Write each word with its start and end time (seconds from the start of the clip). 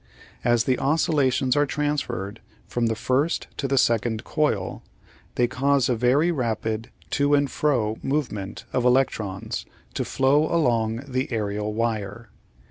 As 0.43 0.63
the 0.63 0.79
oscillations 0.79 1.55
are 1.55 1.67
transferred 1.67 2.41
from 2.65 2.87
the 2.87 2.95
first 2.95 3.45
to 3.57 3.67
the 3.67 3.77
second 3.77 4.23
coil, 4.23 4.81
they 5.35 5.45
cause 5.47 5.89
a 5.89 5.95
very 5.95 6.31
rapid 6.31 6.89
to 7.11 7.35
and 7.35 7.51
fro 7.51 7.99
movement 8.01 8.65
of 8.73 8.83
electrons 8.83 9.63
to 9.93 10.03
flow 10.03 10.51
along 10.51 11.03
the 11.07 11.31
aerial 11.31 11.71
wire. 11.75 12.31